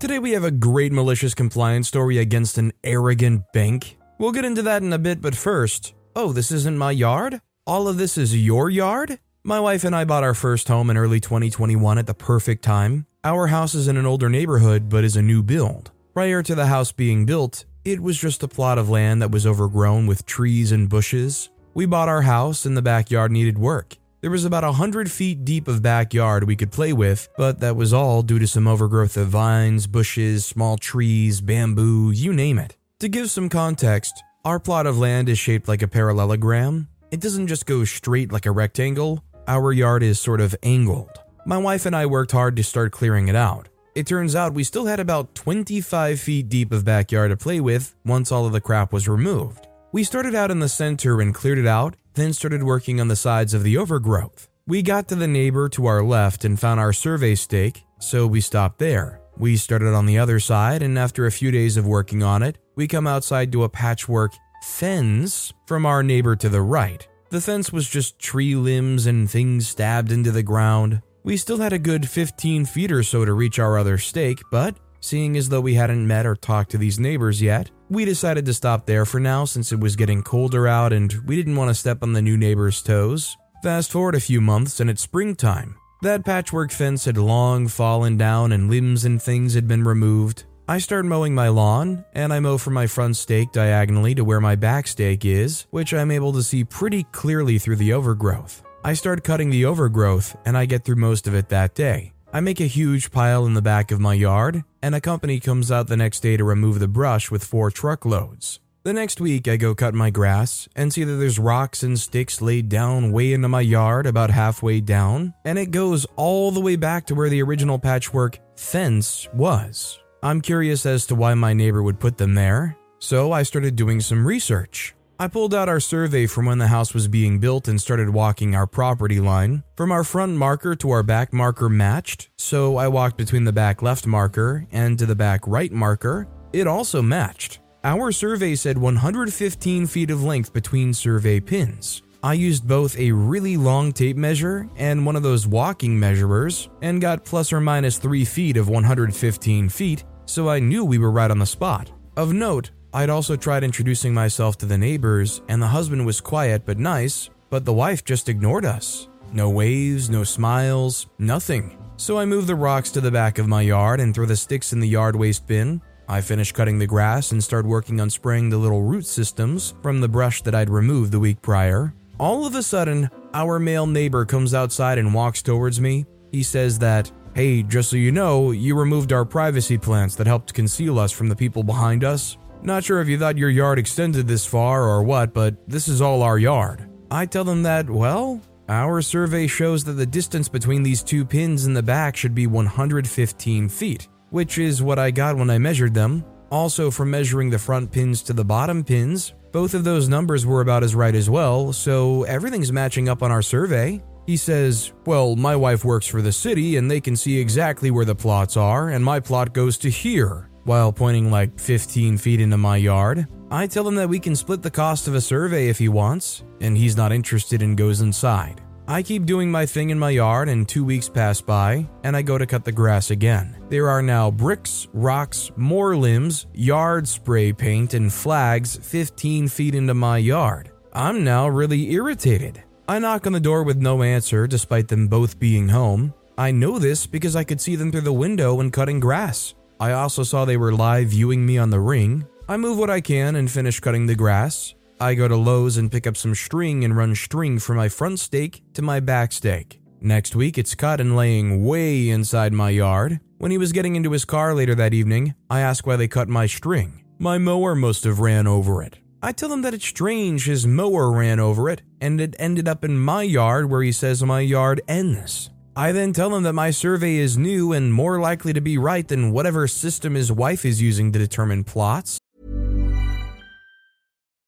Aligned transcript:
Today 0.00 0.18
we 0.18 0.30
have 0.30 0.44
a 0.44 0.50
great 0.50 0.92
malicious 0.92 1.34
compliance 1.34 1.86
story 1.86 2.16
against 2.16 2.56
an 2.56 2.72
arrogant 2.82 3.42
bank. 3.52 3.98
We'll 4.18 4.32
get 4.32 4.46
into 4.46 4.62
that 4.62 4.82
in 4.82 4.94
a 4.94 4.98
bit, 4.98 5.20
but 5.20 5.36
first, 5.36 5.92
oh, 6.16 6.32
this 6.32 6.50
isn't 6.50 6.78
my 6.78 6.90
yard? 6.90 7.42
All 7.66 7.86
of 7.86 7.98
this 7.98 8.16
is 8.16 8.34
your 8.34 8.70
yard? 8.70 9.18
My 9.44 9.60
wife 9.60 9.84
and 9.84 9.94
I 9.94 10.06
bought 10.06 10.24
our 10.24 10.32
first 10.32 10.68
home 10.68 10.88
in 10.88 10.96
early 10.96 11.20
2021 11.20 11.98
at 11.98 12.06
the 12.06 12.14
perfect 12.14 12.64
time. 12.64 13.04
Our 13.24 13.48
house 13.48 13.74
is 13.74 13.88
in 13.88 13.98
an 13.98 14.06
older 14.06 14.30
neighborhood, 14.30 14.88
but 14.88 15.04
is 15.04 15.16
a 15.16 15.22
new 15.22 15.42
build. 15.42 15.90
Prior 16.14 16.42
to 16.44 16.54
the 16.54 16.68
house 16.68 16.92
being 16.92 17.26
built, 17.26 17.66
it 17.84 18.00
was 18.00 18.18
just 18.18 18.42
a 18.42 18.48
plot 18.48 18.78
of 18.78 18.88
land 18.88 19.20
that 19.20 19.30
was 19.30 19.46
overgrown 19.46 20.06
with 20.06 20.24
trees 20.24 20.72
and 20.72 20.88
bushes. 20.88 21.50
We 21.74 21.84
bought 21.84 22.08
our 22.08 22.22
house 22.22 22.64
and 22.64 22.74
the 22.74 22.80
backyard 22.80 23.32
needed 23.32 23.58
work. 23.58 23.98
There 24.20 24.30
was 24.30 24.44
about 24.44 24.64
a 24.64 24.72
hundred 24.72 25.10
feet 25.10 25.46
deep 25.46 25.66
of 25.66 25.80
backyard 25.80 26.44
we 26.44 26.54
could 26.54 26.70
play 26.70 26.92
with, 26.92 27.30
but 27.38 27.60
that 27.60 27.74
was 27.74 27.94
all 27.94 28.20
due 28.22 28.38
to 28.38 28.46
some 28.46 28.68
overgrowth 28.68 29.16
of 29.16 29.28
vines, 29.28 29.86
bushes, 29.86 30.44
small 30.44 30.76
trees, 30.76 31.40
bamboo, 31.40 32.10
you 32.10 32.34
name 32.34 32.58
it. 32.58 32.76
To 32.98 33.08
give 33.08 33.30
some 33.30 33.48
context, 33.48 34.22
our 34.44 34.60
plot 34.60 34.86
of 34.86 34.98
land 34.98 35.30
is 35.30 35.38
shaped 35.38 35.68
like 35.68 35.80
a 35.80 35.88
parallelogram. 35.88 36.88
It 37.10 37.20
doesn't 37.20 37.46
just 37.46 37.64
go 37.64 37.82
straight 37.84 38.30
like 38.30 38.44
a 38.44 38.50
rectangle, 38.50 39.24
our 39.48 39.72
yard 39.72 40.02
is 40.02 40.20
sort 40.20 40.42
of 40.42 40.54
angled. 40.62 41.18
My 41.46 41.56
wife 41.56 41.86
and 41.86 41.96
I 41.96 42.04
worked 42.04 42.32
hard 42.32 42.56
to 42.56 42.62
start 42.62 42.92
clearing 42.92 43.28
it 43.28 43.36
out. 43.36 43.70
It 43.94 44.06
turns 44.06 44.36
out 44.36 44.52
we 44.52 44.64
still 44.64 44.84
had 44.84 45.00
about 45.00 45.34
25 45.34 46.20
feet 46.20 46.50
deep 46.50 46.72
of 46.72 46.84
backyard 46.84 47.30
to 47.30 47.38
play 47.38 47.60
with 47.60 47.96
once 48.04 48.30
all 48.30 48.44
of 48.44 48.52
the 48.52 48.60
crap 48.60 48.92
was 48.92 49.08
removed. 49.08 49.66
We 49.92 50.04
started 50.04 50.34
out 50.34 50.50
in 50.50 50.60
the 50.60 50.68
center 50.68 51.22
and 51.22 51.34
cleared 51.34 51.58
it 51.58 51.66
out, 51.66 51.96
then 52.14 52.32
started 52.32 52.62
working 52.62 53.00
on 53.00 53.08
the 53.08 53.16
sides 53.16 53.54
of 53.54 53.62
the 53.62 53.76
overgrowth. 53.76 54.48
We 54.66 54.82
got 54.82 55.08
to 55.08 55.14
the 55.14 55.26
neighbor 55.26 55.68
to 55.70 55.86
our 55.86 56.02
left 56.02 56.44
and 56.44 56.58
found 56.58 56.80
our 56.80 56.92
survey 56.92 57.34
stake, 57.34 57.84
so 57.98 58.26
we 58.26 58.40
stopped 58.40 58.78
there. 58.78 59.20
We 59.36 59.56
started 59.56 59.94
on 59.94 60.06
the 60.06 60.18
other 60.18 60.38
side, 60.38 60.82
and 60.82 60.98
after 60.98 61.26
a 61.26 61.32
few 61.32 61.50
days 61.50 61.76
of 61.76 61.86
working 61.86 62.22
on 62.22 62.42
it, 62.42 62.58
we 62.76 62.86
come 62.86 63.06
outside 63.06 63.52
to 63.52 63.64
a 63.64 63.68
patchwork 63.68 64.32
fence 64.62 65.52
from 65.66 65.86
our 65.86 66.02
neighbor 66.02 66.36
to 66.36 66.48
the 66.48 66.60
right. 66.62 67.06
The 67.30 67.40
fence 67.40 67.72
was 67.72 67.88
just 67.88 68.18
tree 68.18 68.54
limbs 68.54 69.06
and 69.06 69.30
things 69.30 69.68
stabbed 69.68 70.12
into 70.12 70.30
the 70.30 70.42
ground. 70.42 71.00
We 71.22 71.36
still 71.36 71.58
had 71.58 71.72
a 71.72 71.78
good 71.78 72.08
15 72.08 72.66
feet 72.66 72.92
or 72.92 73.02
so 73.02 73.24
to 73.24 73.32
reach 73.32 73.58
our 73.58 73.78
other 73.78 73.98
stake, 73.98 74.40
but 74.50 74.76
seeing 75.00 75.36
as 75.36 75.48
though 75.48 75.60
we 75.60 75.74
hadn't 75.74 76.06
met 76.06 76.26
or 76.26 76.36
talked 76.36 76.70
to 76.72 76.78
these 76.78 76.98
neighbors 76.98 77.40
yet, 77.40 77.70
we 77.90 78.04
decided 78.04 78.46
to 78.46 78.54
stop 78.54 78.86
there 78.86 79.04
for 79.04 79.18
now 79.18 79.44
since 79.44 79.72
it 79.72 79.80
was 79.80 79.96
getting 79.96 80.22
colder 80.22 80.68
out 80.68 80.92
and 80.92 81.12
we 81.26 81.36
didn't 81.36 81.56
want 81.56 81.68
to 81.68 81.74
step 81.74 81.98
on 82.02 82.12
the 82.12 82.22
new 82.22 82.36
neighbor's 82.36 82.80
toes. 82.80 83.36
Fast 83.62 83.90
forward 83.90 84.14
a 84.14 84.20
few 84.20 84.40
months 84.40 84.78
and 84.78 84.88
it's 84.88 85.02
springtime. 85.02 85.76
That 86.02 86.24
patchwork 86.24 86.70
fence 86.70 87.04
had 87.04 87.18
long 87.18 87.68
fallen 87.68 88.16
down 88.16 88.52
and 88.52 88.70
limbs 88.70 89.04
and 89.04 89.20
things 89.20 89.54
had 89.54 89.68
been 89.68 89.82
removed. 89.82 90.44
I 90.66 90.78
start 90.78 91.04
mowing 91.04 91.34
my 91.34 91.48
lawn, 91.48 92.04
and 92.14 92.32
I 92.32 92.38
mow 92.38 92.56
from 92.56 92.74
my 92.74 92.86
front 92.86 93.16
stake 93.16 93.50
diagonally 93.50 94.14
to 94.14 94.22
where 94.22 94.40
my 94.40 94.54
back 94.54 94.86
stake 94.86 95.24
is, 95.24 95.66
which 95.70 95.92
I'm 95.92 96.12
able 96.12 96.32
to 96.34 96.44
see 96.44 96.62
pretty 96.62 97.02
clearly 97.10 97.58
through 97.58 97.74
the 97.74 97.92
overgrowth. 97.92 98.62
I 98.84 98.94
start 98.94 99.24
cutting 99.24 99.50
the 99.50 99.64
overgrowth, 99.64 100.36
and 100.46 100.56
I 100.56 100.66
get 100.66 100.84
through 100.84 100.94
most 100.94 101.26
of 101.26 101.34
it 101.34 101.48
that 101.48 101.74
day. 101.74 102.12
I 102.32 102.38
make 102.38 102.60
a 102.60 102.66
huge 102.66 103.10
pile 103.10 103.44
in 103.44 103.54
the 103.54 103.62
back 103.62 103.90
of 103.90 103.98
my 103.98 104.14
yard, 104.14 104.62
and 104.82 104.94
a 104.94 105.00
company 105.00 105.40
comes 105.40 105.72
out 105.72 105.88
the 105.88 105.96
next 105.96 106.20
day 106.20 106.36
to 106.36 106.44
remove 106.44 106.78
the 106.78 106.86
brush 106.86 107.28
with 107.28 107.42
four 107.42 107.72
truckloads. 107.72 108.60
The 108.84 108.92
next 108.92 109.20
week, 109.20 109.48
I 109.48 109.56
go 109.56 109.74
cut 109.74 109.94
my 109.94 110.10
grass 110.10 110.68
and 110.76 110.92
see 110.92 111.02
that 111.02 111.16
there's 111.16 111.40
rocks 111.40 111.82
and 111.82 111.98
sticks 111.98 112.40
laid 112.40 112.68
down 112.68 113.10
way 113.10 113.32
into 113.32 113.48
my 113.48 113.62
yard 113.62 114.06
about 114.06 114.30
halfway 114.30 114.80
down, 114.80 115.34
and 115.44 115.58
it 115.58 115.72
goes 115.72 116.06
all 116.14 116.52
the 116.52 116.60
way 116.60 116.76
back 116.76 117.04
to 117.06 117.16
where 117.16 117.28
the 117.28 117.42
original 117.42 117.80
patchwork 117.80 118.38
fence 118.54 119.28
was. 119.34 119.98
I'm 120.22 120.40
curious 120.40 120.86
as 120.86 121.06
to 121.06 121.16
why 121.16 121.34
my 121.34 121.52
neighbor 121.52 121.82
would 121.82 121.98
put 121.98 122.16
them 122.16 122.34
there, 122.34 122.76
so 123.00 123.32
I 123.32 123.42
started 123.42 123.74
doing 123.74 124.00
some 124.00 124.24
research. 124.24 124.94
I 125.20 125.28
pulled 125.28 125.52
out 125.52 125.68
our 125.68 125.80
survey 125.80 126.26
from 126.26 126.46
when 126.46 126.56
the 126.56 126.68
house 126.68 126.94
was 126.94 127.06
being 127.06 127.40
built 127.40 127.68
and 127.68 127.78
started 127.78 128.08
walking 128.08 128.54
our 128.54 128.66
property 128.66 129.20
line. 129.20 129.62
From 129.76 129.92
our 129.92 130.02
front 130.02 130.34
marker 130.38 130.74
to 130.76 130.90
our 130.92 131.02
back 131.02 131.34
marker 131.34 131.68
matched, 131.68 132.30
so 132.38 132.78
I 132.78 132.88
walked 132.88 133.18
between 133.18 133.44
the 133.44 133.52
back 133.52 133.82
left 133.82 134.06
marker 134.06 134.66
and 134.72 134.98
to 134.98 135.04
the 135.04 135.14
back 135.14 135.46
right 135.46 135.70
marker. 135.70 136.26
It 136.54 136.66
also 136.66 137.02
matched. 137.02 137.58
Our 137.84 138.12
survey 138.12 138.54
said 138.54 138.78
115 138.78 139.86
feet 139.88 140.10
of 140.10 140.24
length 140.24 140.54
between 140.54 140.94
survey 140.94 141.38
pins. 141.38 142.00
I 142.22 142.32
used 142.32 142.66
both 142.66 142.98
a 142.98 143.12
really 143.12 143.58
long 143.58 143.92
tape 143.92 144.16
measure 144.16 144.70
and 144.76 145.04
one 145.04 145.16
of 145.16 145.22
those 145.22 145.46
walking 145.46 146.00
measurers 146.00 146.70
and 146.80 146.98
got 146.98 147.26
plus 147.26 147.52
or 147.52 147.60
minus 147.60 147.98
3 147.98 148.24
feet 148.24 148.56
of 148.56 148.70
115 148.70 149.68
feet, 149.68 150.02
so 150.24 150.48
I 150.48 150.60
knew 150.60 150.82
we 150.82 150.96
were 150.96 151.10
right 151.10 151.30
on 151.30 151.40
the 151.40 151.44
spot. 151.44 151.92
Of 152.16 152.32
note, 152.32 152.70
I'd 152.92 153.10
also 153.10 153.36
tried 153.36 153.62
introducing 153.62 154.12
myself 154.12 154.58
to 154.58 154.66
the 154.66 154.78
neighbors, 154.78 155.42
and 155.48 155.62
the 155.62 155.68
husband 155.68 156.04
was 156.04 156.20
quiet 156.20 156.66
but 156.66 156.78
nice, 156.78 157.30
but 157.48 157.64
the 157.64 157.72
wife 157.72 158.04
just 158.04 158.28
ignored 158.28 158.64
us. 158.64 159.08
No 159.32 159.48
waves, 159.48 160.10
no 160.10 160.24
smiles, 160.24 161.06
nothing. 161.18 161.78
So 161.96 162.18
I 162.18 162.24
moved 162.24 162.48
the 162.48 162.56
rocks 162.56 162.90
to 162.92 163.00
the 163.00 163.10
back 163.10 163.38
of 163.38 163.46
my 163.46 163.62
yard 163.62 164.00
and 164.00 164.12
threw 164.12 164.26
the 164.26 164.36
sticks 164.36 164.72
in 164.72 164.80
the 164.80 164.88
yard 164.88 165.14
waste 165.14 165.46
bin. 165.46 165.80
I 166.08 166.20
finished 166.20 166.54
cutting 166.54 166.80
the 166.80 166.86
grass 166.86 167.30
and 167.30 167.44
started 167.44 167.68
working 167.68 168.00
on 168.00 168.10
spraying 168.10 168.48
the 168.48 168.58
little 168.58 168.82
root 168.82 169.06
systems 169.06 169.74
from 169.82 170.00
the 170.00 170.08
brush 170.08 170.42
that 170.42 170.54
I'd 170.54 170.70
removed 170.70 171.12
the 171.12 171.20
week 171.20 171.40
prior. 171.42 171.94
All 172.18 172.44
of 172.44 172.56
a 172.56 172.62
sudden, 172.62 173.08
our 173.32 173.60
male 173.60 173.86
neighbor 173.86 174.24
comes 174.24 174.52
outside 174.52 174.98
and 174.98 175.14
walks 175.14 175.42
towards 175.42 175.80
me. 175.80 176.06
He 176.32 176.42
says 176.42 176.80
that 176.80 177.12
Hey, 177.32 177.62
just 177.62 177.90
so 177.90 177.96
you 177.96 178.10
know, 178.10 178.50
you 178.50 178.76
removed 178.76 179.12
our 179.12 179.24
privacy 179.24 179.78
plants 179.78 180.16
that 180.16 180.26
helped 180.26 180.52
conceal 180.52 180.98
us 180.98 181.12
from 181.12 181.28
the 181.28 181.36
people 181.36 181.62
behind 181.62 182.02
us. 182.02 182.36
Not 182.62 182.84
sure 182.84 183.00
if 183.00 183.08
you 183.08 183.18
thought 183.18 183.38
your 183.38 183.50
yard 183.50 183.78
extended 183.78 184.28
this 184.28 184.44
far 184.44 184.84
or 184.84 185.02
what, 185.02 185.32
but 185.32 185.56
this 185.66 185.88
is 185.88 186.02
all 186.02 186.22
our 186.22 186.38
yard. 186.38 186.86
I 187.10 187.24
tell 187.24 187.44
them 187.44 187.62
that, 187.62 187.88
well, 187.88 188.40
our 188.68 189.00
survey 189.00 189.46
shows 189.46 189.82
that 189.84 189.92
the 189.92 190.06
distance 190.06 190.48
between 190.48 190.82
these 190.82 191.02
two 191.02 191.24
pins 191.24 191.66
in 191.66 191.72
the 191.72 191.82
back 191.82 192.16
should 192.16 192.34
be 192.34 192.46
115 192.46 193.68
feet, 193.68 194.08
which 194.28 194.58
is 194.58 194.82
what 194.82 194.98
I 194.98 195.10
got 195.10 195.36
when 195.36 195.48
I 195.48 195.58
measured 195.58 195.94
them. 195.94 196.24
Also, 196.50 196.90
from 196.90 197.10
measuring 197.10 197.48
the 197.48 197.58
front 197.58 197.90
pins 197.90 198.22
to 198.24 198.32
the 198.34 198.44
bottom 198.44 198.84
pins, 198.84 199.32
both 199.52 199.72
of 199.72 199.82
those 199.82 200.08
numbers 200.08 200.44
were 200.44 200.60
about 200.60 200.84
as 200.84 200.94
right 200.94 201.14
as 201.14 201.30
well, 201.30 201.72
so 201.72 202.24
everything's 202.24 202.72
matching 202.72 203.08
up 203.08 203.22
on 203.22 203.32
our 203.32 203.42
survey. 203.42 204.02
He 204.26 204.36
says, 204.36 204.92
Well, 205.06 205.34
my 205.34 205.56
wife 205.56 205.84
works 205.84 206.06
for 206.06 206.20
the 206.20 206.30
city 206.30 206.76
and 206.76 206.90
they 206.90 207.00
can 207.00 207.16
see 207.16 207.40
exactly 207.40 207.90
where 207.90 208.04
the 208.04 208.14
plots 208.14 208.56
are, 208.56 208.90
and 208.90 209.04
my 209.04 209.18
plot 209.18 209.54
goes 209.54 209.78
to 209.78 209.90
here, 209.90 210.49
while 210.64 210.92
pointing 210.92 211.30
like 211.30 211.58
15 211.58 212.18
feet 212.18 212.40
into 212.40 212.58
my 212.58 212.76
yard. 212.76 213.26
I 213.50 213.66
tell 213.66 213.86
him 213.86 213.96
that 213.96 214.08
we 214.08 214.20
can 214.20 214.36
split 214.36 214.62
the 214.62 214.70
cost 214.70 215.08
of 215.08 215.14
a 215.14 215.20
survey 215.20 215.68
if 215.68 215.78
he 215.78 215.88
wants, 215.88 216.44
and 216.60 216.76
he's 216.76 216.96
not 216.96 217.12
interested 217.12 217.62
and 217.62 217.76
goes 217.76 218.00
inside. 218.00 218.60
I 218.86 219.02
keep 219.02 219.24
doing 219.24 219.50
my 219.50 219.66
thing 219.66 219.90
in 219.90 219.98
my 219.98 220.10
yard, 220.10 220.48
and 220.48 220.68
two 220.68 220.84
weeks 220.84 221.08
pass 221.08 221.40
by, 221.40 221.88
and 222.02 222.16
I 222.16 222.22
go 222.22 222.38
to 222.38 222.46
cut 222.46 222.64
the 222.64 222.72
grass 222.72 223.12
again. 223.12 223.56
There 223.68 223.88
are 223.88 224.02
now 224.02 224.32
bricks, 224.32 224.88
rocks, 224.92 225.52
more 225.56 225.96
limbs, 225.96 226.46
yard 226.54 227.06
spray 227.06 227.52
paint, 227.52 227.94
and 227.94 228.12
flags 228.12 228.76
15 228.82 229.46
feet 229.46 229.76
into 229.76 229.94
my 229.94 230.18
yard. 230.18 230.72
I'm 230.92 231.22
now 231.22 231.46
really 231.46 231.92
irritated. 231.92 232.64
I 232.88 232.98
knock 232.98 233.28
on 233.28 233.32
the 233.32 233.38
door 233.38 233.62
with 233.62 233.76
no 233.76 234.02
answer, 234.02 234.48
despite 234.48 234.88
them 234.88 235.06
both 235.06 235.38
being 235.38 235.68
home. 235.68 236.12
I 236.36 236.50
know 236.50 236.80
this 236.80 237.06
because 237.06 237.36
I 237.36 237.44
could 237.44 237.60
see 237.60 237.76
them 237.76 237.92
through 237.92 238.00
the 238.00 238.12
window 238.12 238.54
when 238.54 238.72
cutting 238.72 238.98
grass. 238.98 239.54
I 239.80 239.92
also 239.92 240.24
saw 240.24 240.44
they 240.44 240.58
were 240.58 240.74
live 240.74 241.08
viewing 241.08 241.46
me 241.46 241.56
on 241.56 241.70
the 241.70 241.80
ring. 241.80 242.26
I 242.46 242.58
move 242.58 242.76
what 242.76 242.90
I 242.90 243.00
can 243.00 243.34
and 243.36 243.50
finish 243.50 243.80
cutting 243.80 244.04
the 244.04 244.14
grass. 244.14 244.74
I 245.00 245.14
go 245.14 245.26
to 245.26 245.36
Lowe's 245.36 245.78
and 245.78 245.90
pick 245.90 246.06
up 246.06 246.18
some 246.18 246.34
string 246.34 246.84
and 246.84 246.94
run 246.94 247.14
string 247.14 247.58
from 247.58 247.78
my 247.78 247.88
front 247.88 248.20
stake 248.20 248.62
to 248.74 248.82
my 248.82 249.00
back 249.00 249.32
stake. 249.32 249.80
Next 250.02 250.36
week, 250.36 250.58
it's 250.58 250.74
cut 250.74 251.00
and 251.00 251.16
laying 251.16 251.64
way 251.64 252.10
inside 252.10 252.52
my 252.52 252.68
yard. 252.68 253.20
When 253.38 253.50
he 253.50 253.56
was 253.56 253.72
getting 253.72 253.96
into 253.96 254.10
his 254.10 254.26
car 254.26 254.54
later 254.54 254.74
that 254.74 254.92
evening, 254.92 255.34
I 255.48 255.60
ask 255.60 255.86
why 255.86 255.96
they 255.96 256.08
cut 256.08 256.28
my 256.28 256.44
string. 256.44 257.02
My 257.18 257.38
mower 257.38 257.74
must 257.74 258.04
have 258.04 258.20
ran 258.20 258.46
over 258.46 258.82
it. 258.82 258.98
I 259.22 259.32
tell 259.32 259.50
him 259.50 259.62
that 259.62 259.74
it's 259.74 259.86
strange 259.86 260.44
his 260.44 260.66
mower 260.66 261.10
ran 261.10 261.40
over 261.40 261.70
it 261.70 261.80
and 262.02 262.20
it 262.20 262.36
ended 262.38 262.68
up 262.68 262.84
in 262.84 262.98
my 262.98 263.22
yard 263.22 263.70
where 263.70 263.82
he 263.82 263.92
says 263.92 264.22
my 264.22 264.40
yard 264.40 264.82
ends. 264.88 265.48
I 265.76 265.92
then 265.92 266.12
tell 266.12 266.30
them 266.30 266.42
that 266.42 266.52
my 266.52 266.70
survey 266.70 267.16
is 267.16 267.38
new 267.38 267.72
and 267.72 267.94
more 267.94 268.20
likely 268.20 268.52
to 268.52 268.60
be 268.60 268.76
right 268.76 269.06
than 269.06 269.32
whatever 269.32 269.68
system 269.68 270.14
his 270.14 270.32
wife 270.32 270.64
is 270.64 270.82
using 270.82 271.12
to 271.12 271.18
determine 271.18 271.64
plots. 271.64 272.18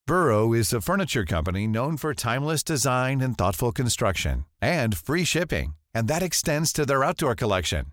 Burrow 0.04 0.52
is 0.52 0.72
a 0.72 0.80
furniture 0.80 1.24
company 1.24 1.66
known 1.66 1.96
for 1.96 2.12
timeless 2.12 2.64
design 2.64 3.20
and 3.20 3.38
thoughtful 3.38 3.70
construction 3.70 4.44
and 4.60 4.96
free 4.96 5.24
shipping, 5.24 5.74
and 5.94 6.08
that 6.08 6.22
extends 6.22 6.72
to 6.72 6.84
their 6.84 7.04
outdoor 7.04 7.36
collection. 7.36 7.86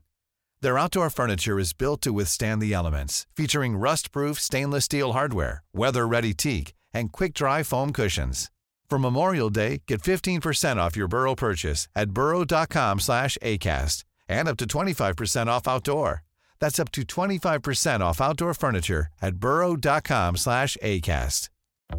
Their 0.61 0.77
outdoor 0.77 1.09
furniture 1.09 1.59
is 1.59 1.71
built 1.71 2.01
to 2.01 2.11
withstand 2.11 2.61
the 2.61 2.73
elements, 2.73 3.27
featuring 3.35 3.77
rust-proof 3.77 4.39
stainless 4.39 4.85
steel 4.85 5.13
hardware, 5.13 5.63
weather-ready 5.73 6.33
teak, 6.33 6.73
and 6.93 7.11
quick-dry 7.11 7.63
foam 7.63 7.93
cushions. 7.93 8.49
For 8.89 8.97
Memorial 8.97 9.51
Day, 9.51 9.83
get 9.85 10.01
15% 10.01 10.77
off 10.77 10.97
your 10.97 11.07
Burrow 11.07 11.35
purchase 11.35 11.87
at 11.95 12.09
burrow.com 12.11 12.99
slash 12.99 13.37
ACAST 13.43 14.03
and 14.27 14.47
up 14.47 14.57
to 14.57 14.65
25% 14.65 15.47
off 15.47 15.67
outdoor. 15.67 16.23
That's 16.59 16.79
up 16.79 16.91
to 16.93 17.03
25% 17.03 17.99
off 18.01 18.19
outdoor 18.19 18.53
furniture 18.55 19.07
at 19.21 19.35
burrow.com 19.35 20.37
slash 20.37 20.75
ACAST. 20.81 21.49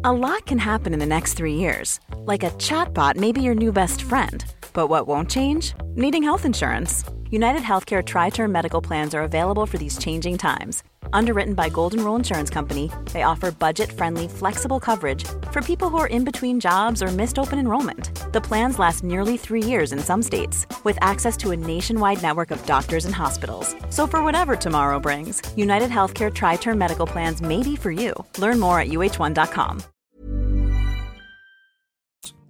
A 0.03 0.11
lot 0.11 0.45
can 0.45 0.57
happen 0.57 0.93
in 0.93 0.99
the 0.99 1.05
next 1.05 1.33
three 1.33 1.55
years. 1.55 1.99
Like 2.15 2.43
a 2.43 2.51
chatbot 2.51 3.15
may 3.15 3.31
be 3.31 3.41
your 3.41 3.55
new 3.55 3.71
best 3.71 4.01
friend. 4.01 4.43
But 4.73 4.87
what 4.87 5.07
won't 5.07 5.29
change? 5.29 5.73
Needing 5.95 6.23
health 6.23 6.45
insurance. 6.45 7.03
United 7.29 7.61
Healthcare 7.61 8.05
Tri 8.05 8.29
Term 8.29 8.51
Medical 8.51 8.81
Plans 8.81 9.13
are 9.13 9.23
available 9.23 9.65
for 9.65 9.77
these 9.77 9.97
changing 9.97 10.37
times. 10.37 10.83
Underwritten 11.13 11.53
by 11.53 11.69
Golden 11.69 12.03
Rule 12.03 12.15
Insurance 12.15 12.49
Company, 12.49 12.89
they 13.11 13.23
offer 13.23 13.51
budget 13.51 13.91
friendly, 13.91 14.27
flexible 14.27 14.79
coverage 14.79 15.23
for 15.51 15.61
people 15.61 15.89
who 15.89 15.97
are 15.97 16.07
in 16.07 16.23
between 16.23 16.59
jobs 16.59 17.03
or 17.03 17.07
missed 17.07 17.37
open 17.37 17.59
enrollment. 17.59 18.11
The 18.33 18.41
plans 18.41 18.79
last 18.79 19.03
nearly 19.03 19.37
three 19.37 19.63
years 19.63 19.91
in 19.93 19.99
some 19.99 20.21
states, 20.21 20.65
with 20.83 20.97
access 21.01 21.35
to 21.37 21.51
a 21.51 21.57
nationwide 21.57 22.21
network 22.21 22.51
of 22.51 22.65
doctors 22.65 23.05
and 23.05 23.15
hospitals. 23.15 23.75
So, 23.89 24.07
for 24.07 24.23
whatever 24.23 24.55
tomorrow 24.55 24.99
brings, 24.99 25.41
United 25.55 25.89
Healthcare 25.89 26.33
Tri 26.33 26.55
Term 26.55 26.77
Medical 26.77 27.07
Plans 27.07 27.41
may 27.41 27.63
be 27.63 27.75
for 27.75 27.91
you. 27.91 28.13
Learn 28.37 28.59
more 28.59 28.79
at 28.79 28.87
uh1.com. 28.87 29.83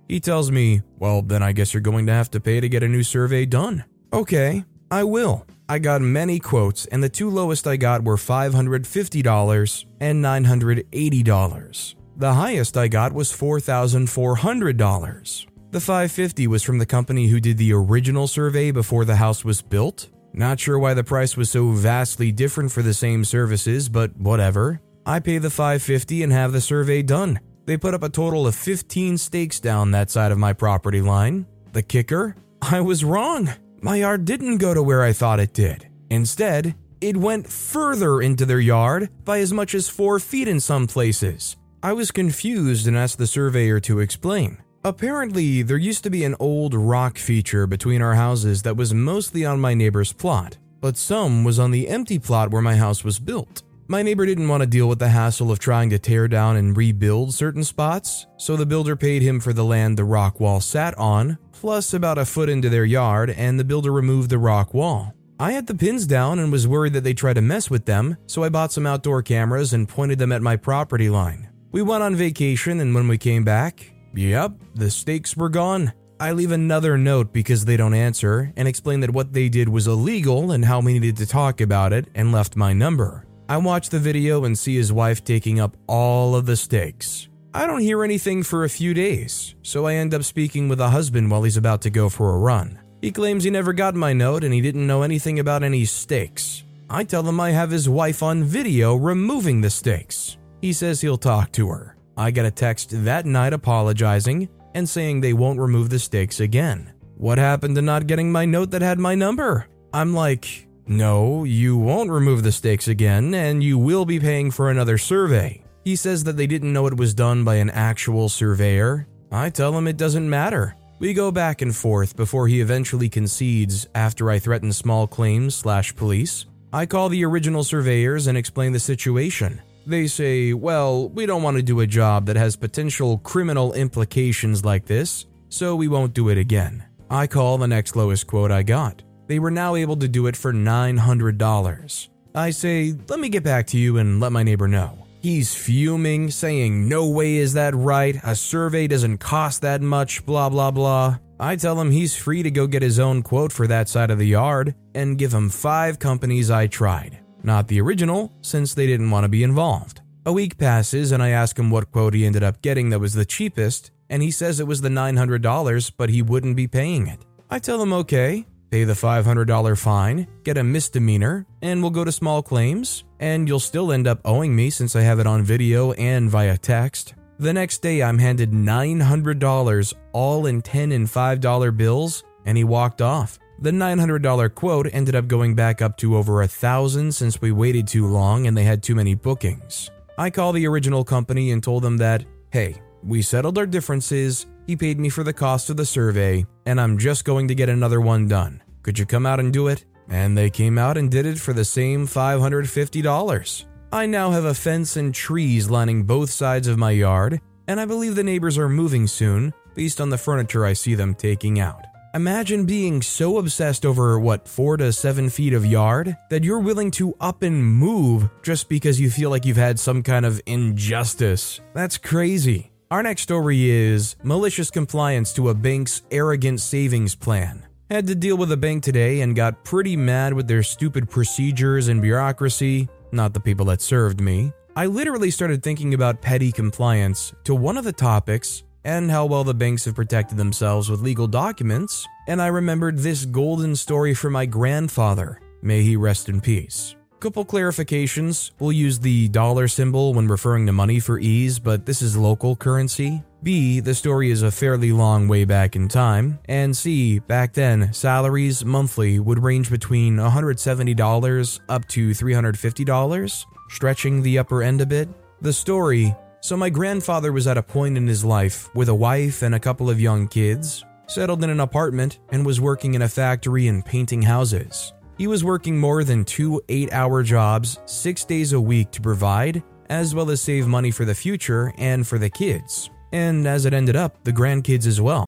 He 0.08 0.20
tells 0.20 0.52
me, 0.52 0.82
Well, 1.00 1.22
then 1.22 1.42
I 1.42 1.54
guess 1.54 1.74
you're 1.74 1.80
going 1.80 2.06
to 2.08 2.14
have 2.14 2.30
to 2.32 2.42
pay 2.42 2.60
to 2.60 2.68
get 2.68 2.84
a 2.84 2.88
new 2.88 3.02
survey 3.02 3.46
done. 3.46 3.86
Okay, 4.12 4.66
I 4.92 5.06
will. 5.06 5.48
I 5.72 5.80
got 5.80 6.02
many 6.02 6.38
quotes, 6.38 6.86
and 6.88 7.02
the 7.02 7.08
two 7.08 7.30
lowest 7.30 7.66
I 7.66 7.78
got 7.78 8.04
were 8.04 8.18
$550 8.18 9.86
and 10.02 10.22
$980. 10.22 11.96
The 12.18 12.34
highest 12.34 12.76
I 12.76 12.90
got 12.90 13.14
was 13.14 13.32
$4,400. 13.32 15.46
The 15.72 15.80
550 15.80 16.48
was 16.48 16.62
from 16.62 16.78
the 16.78 16.86
company 16.86 17.28
who 17.28 17.40
did 17.40 17.58
the 17.58 17.72
original 17.72 18.28
survey 18.28 18.72
before 18.72 19.06
the 19.06 19.16
house 19.16 19.46
was 19.46 19.62
built. 19.62 20.10
Not 20.34 20.60
sure 20.60 20.78
why 20.78 20.94
the 20.94 21.06
price 21.06 21.38
was 21.38 21.50
so 21.50 21.72
vastly 21.72 22.34
different 22.34 22.74
for 22.74 22.82
the 22.82 22.94
same 22.94 23.24
services, 23.24 23.88
but 23.88 24.18
whatever. 24.18 24.82
I 25.06 25.22
pay 25.22 25.38
the 25.38 25.50
550 25.50 26.22
and 26.22 26.34
have 26.34 26.52
the 26.52 26.60
survey 26.60 27.02
done. 27.02 27.40
They 27.66 27.78
put 27.78 27.94
up 27.94 28.04
a 28.04 28.10
total 28.10 28.46
of 28.46 28.56
15 28.56 29.18
stakes 29.18 29.62
down 29.62 29.92
that 29.92 30.12
side 30.12 30.34
of 30.34 30.38
my 30.38 30.52
property 30.52 31.00
line. 31.00 31.46
The 31.72 31.82
kicker? 31.82 32.36
I 32.62 32.82
was 32.82 33.06
wrong. 33.06 33.52
My 33.84 33.96
yard 33.96 34.26
didn't 34.26 34.58
go 34.58 34.76
to 34.76 34.84
where 34.84 35.02
I 35.02 35.12
thought 35.12 35.40
it 35.40 35.54
did. 35.54 35.88
Instead, 36.12 36.76
it 37.02 37.18
went 37.18 37.48
further 37.48 38.22
into 38.22 38.46
their 38.46 38.60
yard 38.60 39.10
by 39.26 39.40
as 39.40 39.52
much 39.52 39.74
as 39.74 39.90
four 39.90 40.20
feet 40.20 40.48
in 40.48 40.60
some 40.60 40.86
places. 40.86 41.58
I 41.82 41.94
was 41.94 42.12
confused 42.12 42.86
and 42.86 42.96
asked 42.96 43.18
the 43.18 43.26
surveyor 43.26 43.80
to 43.80 44.00
explain. 44.00 44.60
Apparently, 44.84 45.64
there 45.64 45.78
used 45.78 46.04
to 46.04 46.12
be 46.12 46.24
an 46.24 46.36
old 46.40 46.76
rock 46.76 47.18
feature 47.18 47.66
between 47.66 48.04
our 48.04 48.14
houses 48.14 48.62
that 48.62 48.78
was 48.78 48.94
mostly 48.94 49.46
on 49.46 49.60
my 49.60 49.74
neighbor's 49.74 50.14
plot, 50.14 50.60
but 50.80 50.96
some 50.96 51.44
was 51.44 51.58
on 51.58 51.72
the 51.72 51.88
empty 51.88 52.20
plot 52.20 52.52
where 52.52 52.62
my 52.62 52.76
house 52.76 53.04
was 53.04 53.18
built. 53.18 53.64
My 53.92 54.04
neighbor 54.04 54.26
didn't 54.26 54.48
want 54.48 54.62
to 54.62 54.68
deal 54.68 54.88
with 54.88 55.00
the 55.00 55.10
hassle 55.10 55.52
of 55.52 55.60
trying 55.60 55.90
to 55.90 56.00
tear 56.00 56.30
down 56.30 56.56
and 56.56 56.78
rebuild 56.78 57.34
certain 57.34 57.62
spots, 57.62 58.26
so 58.38 58.56
the 58.56 58.66
builder 58.66 58.96
paid 58.96 59.22
him 59.22 59.42
for 59.42 59.52
the 59.52 59.66
land 59.66 59.98
the 59.98 60.06
rock 60.06 60.40
wall 60.40 60.62
sat 60.62 60.98
on, 60.98 61.38
plus 61.52 61.94
about 61.94 62.18
a 62.18 62.24
foot 62.24 62.48
into 62.48 62.70
their 62.70 62.86
yard, 62.86 63.32
and 63.32 63.60
the 63.60 63.66
builder 63.66 63.92
removed 63.92 64.30
the 64.30 64.38
rock 64.38 64.74
wall. 64.74 65.14
I 65.42 65.52
had 65.52 65.68
the 65.68 65.76
pins 65.76 66.08
down 66.08 66.40
and 66.40 66.54
was 66.54 66.70
worried 66.70 66.94
that 66.94 67.04
they 67.04 67.14
tried 67.14 67.34
to 67.34 67.42
mess 67.42 67.70
with 67.70 67.86
them, 67.86 68.16
so 68.28 68.46
I 68.46 68.48
bought 68.48 68.72
some 68.72 68.88
outdoor 68.88 69.24
cameras 69.24 69.74
and 69.74 69.90
pointed 69.90 70.20
them 70.20 70.32
at 70.32 70.42
my 70.42 70.56
property 70.56 71.10
line. 71.10 71.50
We 71.74 71.82
went 71.82 72.02
on 72.02 72.16
vacation, 72.16 72.80
and 72.80 72.96
when 72.96 73.10
we 73.10 73.18
came 73.18 73.44
back, 73.44 73.92
yep, 74.16 74.54
the 74.74 74.90
stakes 74.90 75.36
were 75.36 75.50
gone. 75.50 75.92
I 76.18 76.32
leave 76.32 76.54
another 76.54 76.98
note 76.98 77.34
because 77.34 77.66
they 77.66 77.76
don't 77.76 77.94
answer 77.94 78.54
and 78.56 78.70
explain 78.70 79.02
that 79.02 79.12
what 79.12 79.34
they 79.34 79.50
did 79.50 79.68
was 79.68 79.86
illegal 79.86 80.54
and 80.54 80.64
how 80.64 80.80
we 80.80 80.94
needed 80.94 81.18
to 81.18 81.26
talk 81.26 81.60
about 81.60 81.92
it 81.92 82.08
and 82.16 82.32
left 82.32 82.56
my 82.56 82.72
number. 82.72 83.26
I 83.52 83.58
watch 83.58 83.90
the 83.90 84.00
video 84.00 84.46
and 84.46 84.58
see 84.58 84.78
his 84.78 84.94
wife 84.94 85.26
taking 85.26 85.60
up 85.60 85.76
all 85.86 86.38
of 86.38 86.46
the 86.46 86.56
stakes. 86.56 87.28
I 87.54 87.68
don't 87.68 87.82
hear 87.82 88.02
anything 88.02 88.44
for 88.44 88.64
a 88.64 88.70
few 88.70 88.94
days, 88.94 89.56
so 89.62 89.86
I 89.88 89.96
end 89.96 90.14
up 90.14 90.24
speaking 90.24 90.70
with 90.70 90.80
a 90.80 90.90
husband 90.90 91.30
while 91.30 91.44
he's 91.44 91.58
about 91.58 91.82
to 91.82 91.90
go 91.90 92.08
for 92.08 92.34
a 92.34 92.38
run. 92.38 92.80
He 93.02 93.12
claims 93.12 93.44
he 93.44 93.50
never 93.50 93.74
got 93.74 93.94
my 93.94 94.14
note 94.14 94.46
and 94.46 94.54
he 94.54 94.62
didn't 94.62 94.88
know 94.88 95.02
anything 95.02 95.40
about 95.40 95.64
any 95.64 95.84
stakes. 95.84 96.64
I 96.90 97.04
tell 97.04 97.28
him 97.28 97.42
I 97.42 97.52
have 97.52 97.72
his 97.72 97.90
wife 97.90 98.24
on 98.24 98.46
video 98.46 98.96
removing 98.96 99.60
the 99.60 99.70
stakes. 99.70 100.38
He 100.62 100.72
says 100.72 101.02
he'll 101.02 101.18
talk 101.18 101.52
to 101.52 101.68
her. 101.72 101.98
I 102.16 102.32
get 102.32 102.46
a 102.46 102.52
text 102.52 103.04
that 103.04 103.26
night 103.26 103.52
apologizing 103.52 104.48
and 104.76 104.88
saying 104.88 105.20
they 105.20 105.34
won't 105.34 105.60
remove 105.60 105.90
the 105.90 106.00
stakes 106.00 106.40
again. 106.40 106.94
What 107.18 107.38
happened 107.38 107.76
to 107.76 107.82
not 107.82 108.08
getting 108.08 108.32
my 108.32 108.46
note 108.46 108.72
that 108.72 108.82
had 108.82 108.98
my 108.98 109.14
number? 109.14 109.68
I'm 109.94 110.14
like, 110.14 110.70
no, 110.88 111.44
you 111.44 111.78
won't 111.78 112.10
remove 112.10 112.44
the 112.44 112.52
stakes 112.52 112.88
again, 112.88 113.34
and 113.34 113.64
you 113.64 113.78
will 113.78 114.06
be 114.06 114.20
paying 114.20 114.52
for 114.52 114.70
another 114.70 114.98
survey. 114.98 115.64
He 115.84 115.96
says 115.96 116.24
that 116.26 116.38
they 116.38 116.48
didn't 116.48 116.74
know 116.74 116.88
it 116.88 116.98
was 116.98 117.14
done 117.14 117.44
by 117.44 117.56
an 117.56 117.70
actual 117.70 118.30
surveyor. 118.30 119.08
I 119.32 119.50
tell 119.50 119.78
him 119.78 119.88
it 119.88 119.98
doesn't 119.98 120.30
matter. 120.30 120.76
We 121.00 121.14
go 121.14 121.32
back 121.32 121.62
and 121.62 121.76
forth 121.76 122.16
before 122.16 122.48
he 122.48 122.62
eventually 122.62 123.10
concedes 123.10 123.88
after 123.96 124.30
I 124.30 124.38
threaten 124.38 124.72
small 124.72 125.08
claims 125.08 125.56
slash 125.56 125.96
police. 125.96 126.46
I 126.72 126.86
call 126.86 127.10
the 127.10 127.26
original 127.26 127.64
surveyors 127.64 128.28
and 128.28 128.38
explain 128.38 128.72
the 128.72 128.80
situation. 128.80 129.62
They 129.88 130.06
say, 130.06 130.54
well, 130.54 131.10
we 131.10 131.26
don't 131.26 131.42
want 131.42 131.58
to 131.58 131.64
do 131.64 131.80
a 131.80 131.88
job 131.88 132.28
that 132.28 132.36
has 132.36 132.56
potential 132.56 133.18
criminal 133.18 133.74
implications 133.74 134.64
like 134.64 134.86
this, 134.86 135.26
so 135.50 135.76
we 135.76 135.88
won't 135.88 136.14
do 136.14 136.30
it 136.30 136.38
again. 136.38 136.86
I 137.10 137.26
call 137.26 137.58
the 137.58 137.68
next 137.68 137.96
lowest 137.96 138.28
quote 138.28 138.52
I 138.52 138.64
got. 138.64 139.02
They 139.32 139.40
were 139.40 139.50
now 139.50 139.76
able 139.76 139.96
to 139.96 140.10
do 140.10 140.28
it 140.28 140.36
for 140.36 140.52
$900. 140.52 142.10
I 142.36 142.50
say, 142.50 142.94
let 143.08 143.18
me 143.18 143.30
get 143.30 143.46
back 143.46 143.66
to 143.68 143.78
you 143.78 143.98
and 143.98 144.20
let 144.20 144.34
my 144.34 144.44
neighbor 144.44 144.68
know. 144.68 145.08
He's 145.22 145.56
fuming, 145.56 146.30
saying, 146.32 146.90
No 146.90 147.08
way 147.08 147.38
is 147.38 147.54
that 147.54 147.74
right. 147.74 148.20
A 148.26 148.36
survey 148.36 148.88
doesn't 148.88 149.20
cost 149.20 149.62
that 149.62 149.82
much, 149.82 150.26
blah, 150.26 150.50
blah, 150.50 150.72
blah. 150.72 151.20
I 151.40 151.56
tell 151.56 151.80
him 151.80 151.92
he's 151.92 152.14
free 152.14 152.44
to 152.44 152.52
go 152.52 152.68
get 152.68 152.82
his 152.82 153.00
own 153.00 153.24
quote 153.24 153.54
for 153.54 153.68
that 153.68 153.88
side 153.88 154.12
of 154.12 154.18
the 154.18 154.28
yard 154.28 154.76
and 154.96 155.18
give 155.18 155.34
him 155.34 155.50
five 155.50 155.98
companies 155.98 156.52
I 156.52 156.68
tried. 156.68 157.20
Not 157.42 157.70
the 157.70 157.80
original, 157.80 158.34
since 158.42 158.74
they 158.74 158.86
didn't 158.86 159.12
want 159.12 159.24
to 159.24 159.30
be 159.30 159.44
involved. 159.44 160.02
A 160.26 160.34
week 160.34 160.58
passes 160.58 161.14
and 161.14 161.24
I 161.24 161.30
ask 161.30 161.58
him 161.58 161.72
what 161.72 161.90
quote 161.94 162.16
he 162.16 162.26
ended 162.26 162.44
up 162.44 162.62
getting 162.62 162.90
that 162.90 163.00
was 163.00 163.14
the 163.14 163.24
cheapest, 163.24 163.92
and 164.10 164.22
he 164.22 164.30
says 164.30 164.60
it 164.60 164.68
was 164.68 164.82
the 164.82 164.90
$900, 164.90 165.94
but 165.96 166.10
he 166.10 166.22
wouldn't 166.22 166.58
be 166.58 166.68
paying 166.68 167.08
it. 167.08 167.20
I 167.50 167.60
tell 167.60 167.82
him 167.82 167.94
okay, 167.94 168.46
pay 168.72 168.86
the 168.86 168.94
$500 168.94 169.78
fine, 169.78 170.28
get 170.44 170.58
a 170.58 170.64
misdemeanor, 170.64 171.46
and 171.62 171.82
we'll 171.82 171.92
go 171.92 172.06
to 172.06 172.12
small 172.12 172.42
claims, 172.42 173.04
and 173.20 173.48
you'll 173.48 173.60
still 173.60 173.92
end 173.92 174.08
up 174.08 174.22
owing 174.26 174.56
me 174.56 174.70
since 174.70 174.96
I 174.96 175.02
have 175.02 175.20
it 175.20 175.28
on 175.28 175.44
video 175.44 175.92
and 175.94 176.30
via 176.30 176.58
text. 176.58 177.14
The 177.38 177.54
next 177.54 177.80
day, 177.80 178.02
I'm 178.02 178.18
handed 178.18 178.52
$900 178.52 179.94
all 180.14 180.46
in 180.46 180.62
10 180.62 180.92
and 180.92 181.08
$5 181.08 181.78
bills, 181.78 182.24
and 182.46 182.58
he 182.58 182.64
walked 182.64 183.02
off. 183.02 183.38
The 183.60 183.72
$900 183.72 184.56
quote 184.56 184.88
ended 184.92 185.16
up 185.16 185.28
going 185.28 185.54
back 185.54 185.82
up 185.84 185.98
to 185.98 186.18
over 186.18 186.42
a 186.42 186.48
thousand 186.48 187.12
since 187.12 187.42
we 187.42 187.52
waited 187.52 187.88
too 187.88 188.08
long 188.08 188.48
and 188.48 188.58
they 188.58 188.64
had 188.64 188.82
too 188.82 188.96
many 188.96 189.14
bookings. 189.14 189.92
I 190.18 190.32
called 190.32 190.56
the 190.56 190.66
original 190.66 191.04
company 191.04 191.52
and 191.52 191.62
told 191.62 191.84
them 191.84 191.98
that, 191.98 192.26
hey, 192.50 192.82
we 193.04 193.22
settled 193.22 193.60
our 193.60 193.68
differences, 193.68 194.48
he 194.72 194.78
paid 194.78 194.98
me 194.98 195.10
for 195.10 195.26
the 195.26 195.34
cost 195.34 195.70
of 195.70 195.76
the 195.76 195.86
survey, 195.86 196.46
and 196.66 196.80
I'm 196.80 196.98
just 196.98 197.26
going 197.26 197.50
to 197.50 197.56
get 197.56 197.68
another 197.68 198.00
one 198.00 198.30
done. 198.30 198.64
Could 198.84 198.98
you 198.98 199.06
come 199.06 199.26
out 199.26 199.42
and 199.42 199.52
do 199.52 199.68
it? 199.68 199.84
And 200.08 200.38
they 200.38 200.50
came 200.50 200.78
out 200.78 200.96
and 200.96 201.12
did 201.12 201.26
it 201.26 201.38
for 201.38 201.52
the 201.52 201.66
same 201.66 202.08
$550. 202.08 203.66
I 203.92 204.06
now 204.06 204.32
have 204.32 204.46
a 204.46 204.54
fence 204.54 204.96
and 204.96 205.14
trees 205.14 205.70
lining 205.70 206.04
both 206.04 206.30
sides 206.30 206.70
of 206.70 206.78
my 206.78 206.92
yard, 206.92 207.42
and 207.68 207.82
I 207.82 207.86
believe 207.86 208.16
the 208.16 208.24
neighbors 208.24 208.58
are 208.58 208.70
moving 208.70 209.08
soon 209.08 209.54
based 209.76 210.00
on 210.00 210.10
the 210.10 210.18
furniture 210.18 210.66
I 210.66 210.72
see 210.72 210.96
them 210.96 211.16
taking 211.16 211.60
out. 211.60 211.86
Imagine 212.14 212.66
being 212.66 213.02
so 213.02 213.40
obsessed 213.40 213.86
over 213.86 214.18
what, 214.22 214.48
four 214.48 214.78
to 214.78 214.94
seven 214.94 215.30
feet 215.30 215.52
of 215.52 215.66
yard 215.66 216.16
that 216.30 216.46
you're 216.46 216.60
willing 216.60 216.92
to 216.92 217.14
up 217.20 217.44
and 217.44 217.62
move 217.62 218.30
just 218.42 218.70
because 218.70 219.02
you 219.02 219.10
feel 219.10 219.32
like 219.32 219.44
you've 219.44 219.58
had 219.58 219.78
some 219.82 220.02
kind 220.02 220.26
of 220.26 220.42
injustice. 220.46 221.60
That's 221.74 221.98
crazy. 221.98 222.72
Our 222.92 223.02
next 223.02 223.22
story 223.22 223.70
is 223.70 224.18
malicious 224.22 224.70
compliance 224.70 225.32
to 225.36 225.48
a 225.48 225.54
bank's 225.54 226.02
arrogant 226.12 226.60
savings 226.60 227.16
plan. 227.16 227.66
Had 227.90 228.06
to 228.08 228.16
deal 228.16 228.36
with 228.36 228.52
a 228.52 228.58
bank 228.58 228.84
today 228.84 229.22
and 229.22 229.34
got 229.34 229.64
pretty 229.64 229.96
mad 229.96 230.34
with 230.34 230.46
their 230.46 230.62
stupid 230.62 231.10
procedures 231.10 231.88
and 231.88 232.02
bureaucracy, 232.02 232.90
not 233.14 233.34
the 233.34 233.40
people 233.40 233.66
that 233.68 233.82
served 233.82 234.20
me. 234.20 234.52
I 234.76 234.88
literally 234.88 235.32
started 235.32 235.64
thinking 235.64 235.94
about 235.94 236.22
petty 236.22 236.52
compliance 236.52 237.34
to 237.46 237.56
one 237.56 237.78
of 237.78 237.86
the 237.86 237.94
topics 237.94 238.64
and 238.84 239.10
how 239.10 239.26
well 239.26 239.46
the 239.46 239.54
banks 239.54 239.86
have 239.86 239.96
protected 239.96 240.38
themselves 240.38 240.90
with 240.90 241.00
legal 241.00 241.28
documents, 241.28 242.06
and 242.28 242.42
I 242.42 242.48
remembered 242.48 242.98
this 242.98 243.24
golden 243.24 243.78
story 243.78 244.14
from 244.14 244.34
my 244.34 244.46
grandfather. 244.46 245.40
May 245.62 245.82
he 245.82 245.96
rest 245.96 246.28
in 246.28 246.42
peace. 246.42 246.98
Couple 247.22 247.46
clarifications. 247.46 248.50
We'll 248.58 248.72
use 248.72 248.98
the 248.98 249.28
dollar 249.28 249.68
symbol 249.68 250.16
when 250.16 250.28
referring 250.28 250.66
to 250.66 250.72
money 250.72 251.00
for 251.00 251.20
ease, 251.20 251.60
but 251.60 251.86
this 251.86 252.02
is 252.02 252.18
local 252.18 252.56
currency. 252.56 253.22
B, 253.44 253.80
the 253.80 253.94
story 253.94 254.32
is 254.32 254.42
a 254.42 254.50
fairly 254.50 254.92
long 254.92 255.28
way 255.28 255.46
back 255.46 255.76
in 255.76 255.88
time. 255.88 256.40
And 256.46 256.76
C, 256.76 257.20
back 257.20 257.54
then, 257.54 257.94
salaries 257.94 258.66
monthly 258.66 259.20
would 259.20 259.38
range 259.38 259.70
between 259.70 260.18
$170 260.18 261.60
up 261.70 261.88
to 261.90 262.10
$350, 262.10 263.46
stretching 263.70 264.24
the 264.24 264.40
upper 264.40 264.64
end 264.64 264.82
a 264.82 264.88
bit. 264.88 265.08
The 265.42 265.54
story 265.54 266.16
so, 266.44 266.58
my 266.58 266.72
grandfather 266.72 267.32
was 267.32 267.46
at 267.46 267.60
a 267.60 267.62
point 267.62 267.98
in 267.98 268.08
his 268.08 268.26
life 268.26 268.74
with 268.74 268.90
a 268.90 268.96
wife 268.96 269.44
and 269.44 269.54
a 269.54 269.60
couple 269.60 269.92
of 269.92 270.02
young 270.02 270.28
kids, 270.28 270.84
settled 271.06 271.44
in 271.44 271.52
an 271.52 271.60
apartment, 271.60 272.18
and 272.32 272.44
was 272.44 272.60
working 272.60 272.96
in 272.96 273.04
a 273.04 273.08
factory 273.08 273.68
and 273.68 273.86
painting 273.86 274.24
houses. 274.24 274.92
He 275.22 275.28
was 275.28 275.44
working 275.44 275.78
more 275.78 276.04
than 276.04 276.26
two 276.26 276.64
eight 276.68 276.92
hour 276.92 277.22
jobs, 277.22 277.78
six 277.86 278.26
days 278.26 278.54
a 278.54 278.60
week 278.60 278.90
to 278.90 279.02
provide, 279.02 279.62
as 279.88 280.16
well 280.16 280.32
as 280.32 280.42
save 280.42 280.66
money 280.66 280.90
for 280.90 281.06
the 281.06 281.14
future 281.14 281.72
and 281.78 282.08
for 282.08 282.18
the 282.18 282.28
kids. 282.28 282.90
And 283.12 283.46
as 283.46 283.68
it 283.68 283.72
ended 283.72 283.96
up, 283.96 284.24
the 284.24 284.34
grandkids 284.34 284.88
as 284.88 285.00
well. 285.00 285.28